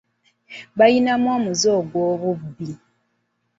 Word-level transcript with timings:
Balinamu 0.77 1.27
omuze 1.37 1.67
ogw'obubbi. 1.79 2.71